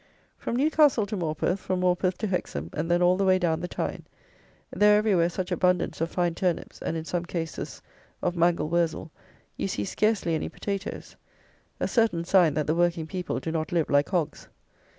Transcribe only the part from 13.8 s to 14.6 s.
like hogs.